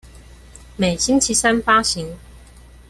[0.77, 2.17] 每星期三發行